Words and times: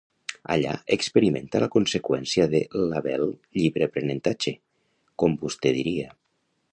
Allà 0.53 0.71
experimenta 0.95 1.61
la 1.63 1.67
conseqüència 1.75 2.47
de 2.55 2.61
l'Abel 2.93 3.27
"llibre-aprenentatge", 3.59 4.57
com 5.25 5.37
vostè 5.45 5.79
diria. 5.81 6.11